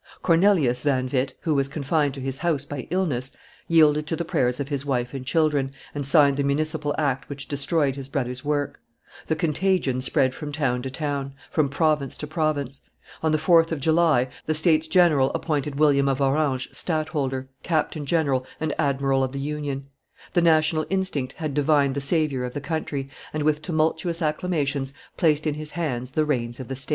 Cornelius 0.23 0.81
van 0.81 1.07
Witt, 1.13 1.35
who 1.41 1.53
was 1.53 1.67
confined 1.67 2.15
to 2.15 2.21
his 2.21 2.39
house 2.39 2.65
by 2.65 2.87
illness, 2.89 3.31
yielded 3.67 4.07
to 4.07 4.15
the 4.15 4.25
prayers 4.25 4.59
of 4.59 4.67
his 4.69 4.83
wife 4.83 5.13
and 5.13 5.27
children, 5.27 5.69
and 5.93 6.07
signed 6.07 6.37
the 6.37 6.43
municipal 6.43 6.95
act 6.97 7.29
which 7.29 7.47
destroyed 7.47 7.95
his 7.95 8.09
brother's 8.09 8.43
work; 8.43 8.79
the 9.27 9.35
contagion 9.35 10.01
spread 10.01 10.33
from 10.33 10.51
town 10.51 10.81
to 10.81 10.89
town, 10.89 11.35
from 11.51 11.69
province 11.69 12.17
to 12.17 12.25
province; 12.25 12.81
on 13.21 13.31
the 13.31 13.37
4th 13.37 13.71
of 13.71 13.79
July 13.79 14.27
the 14.47 14.55
States 14.55 14.87
General 14.87 15.29
appointed 15.35 15.77
William 15.77 16.09
of 16.09 16.19
Orange 16.19 16.67
stadtholder, 16.71 17.47
captain 17.61 18.07
general, 18.07 18.43
and 18.59 18.73
admiral 18.79 19.23
of 19.23 19.33
the 19.33 19.39
Union; 19.39 19.85
the 20.33 20.41
national 20.41 20.87
instinct 20.89 21.33
had 21.33 21.53
divined 21.53 21.93
the 21.93 22.01
savior 22.01 22.43
of 22.43 22.55
the 22.55 22.59
country, 22.59 23.07
and 23.33 23.43
with 23.43 23.61
tumultuous 23.61 24.19
acclamations 24.19 24.93
placed 25.15 25.45
in 25.45 25.53
his 25.53 25.69
hands 25.69 26.09
the 26.09 26.25
reins 26.25 26.59
of 26.59 26.69
the 26.69 26.75
state. 26.75 26.89